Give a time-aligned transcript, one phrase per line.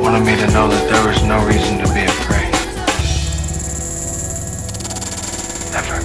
[0.00, 2.54] wanted me to know that there was no reason to be afraid.
[5.76, 6.00] Ever.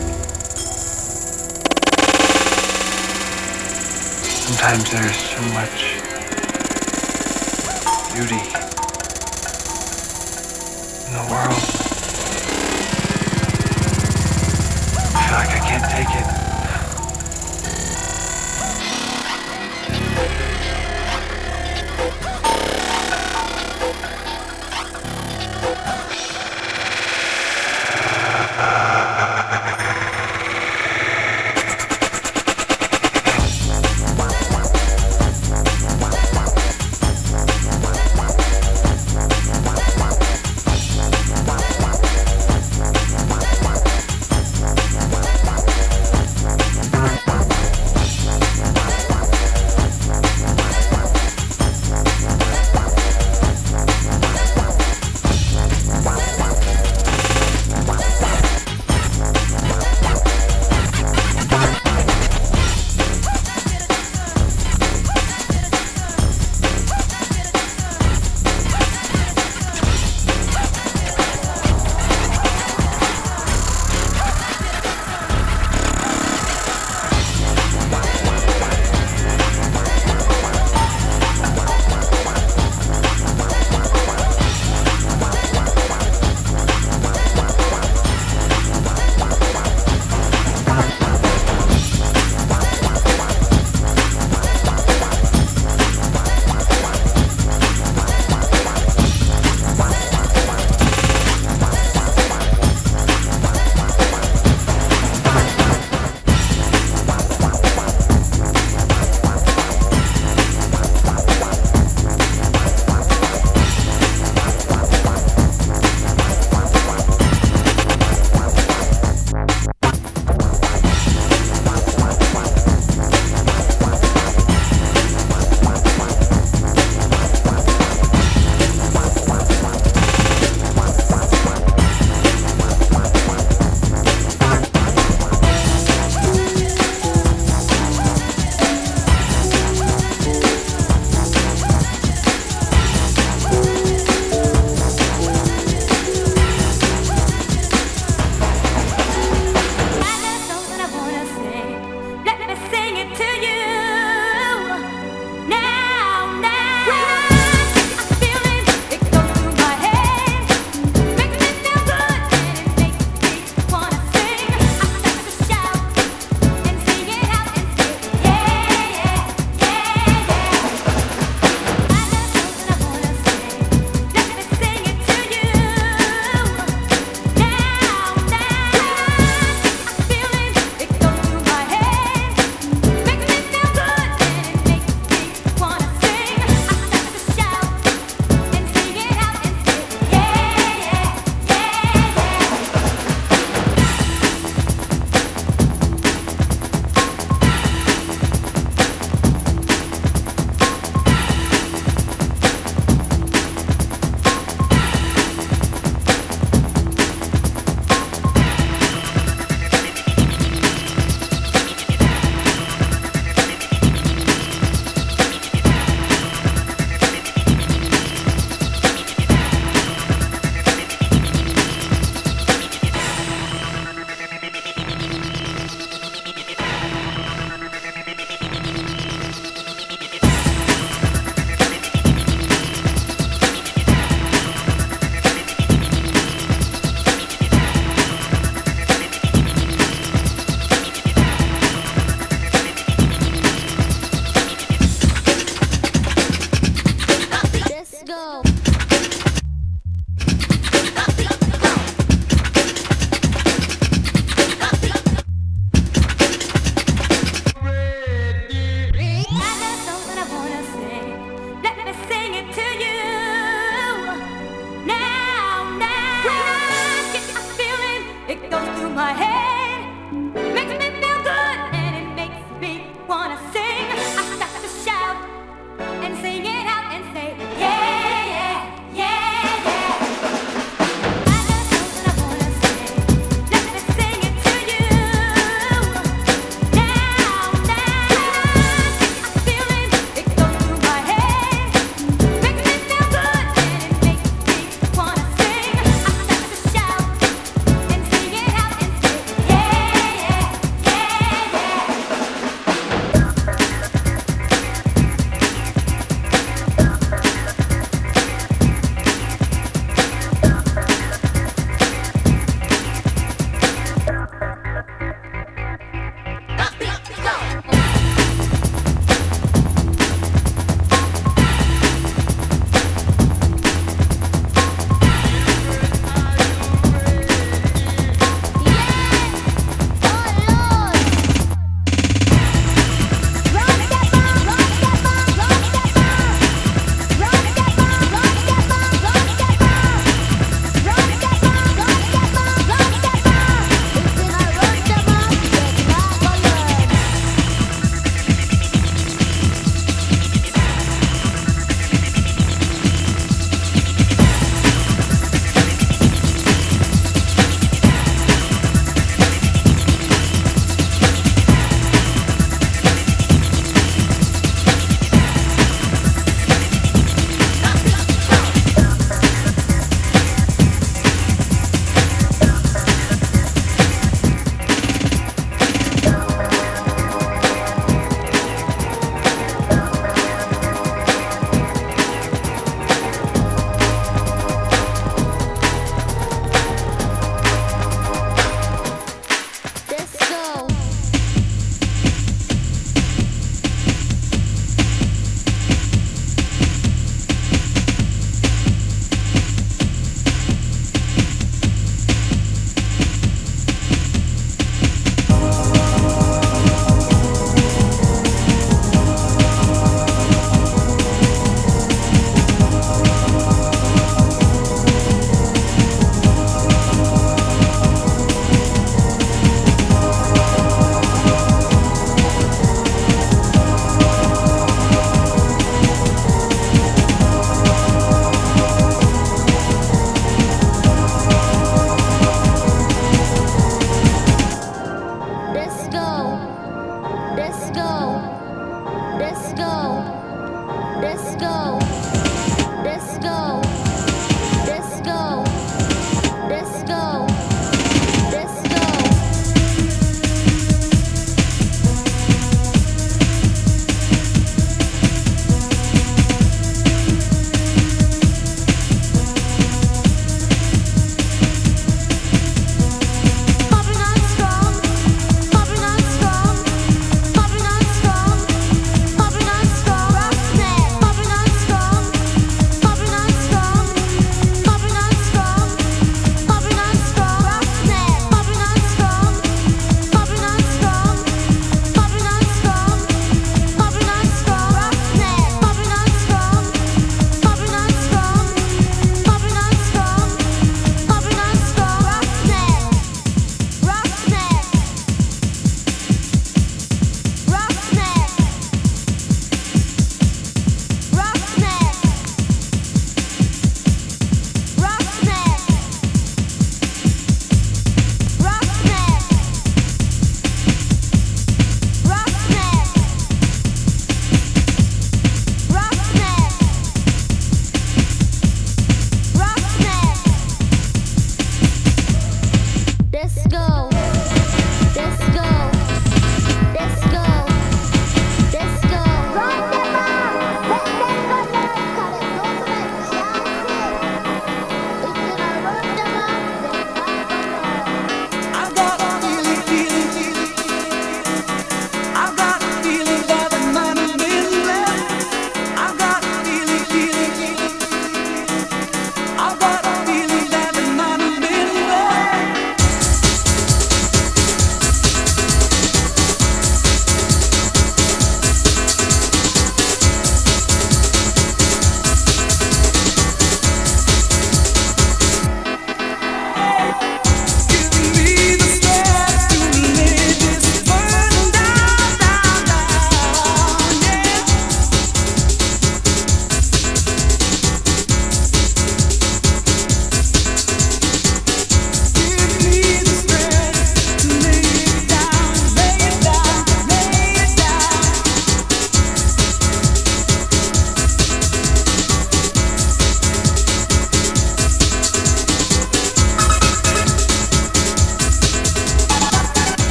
[4.25, 5.95] Sometimes there is so much
[8.13, 8.43] beauty
[11.05, 11.63] in the world.
[15.07, 16.44] I feel like I can't take it.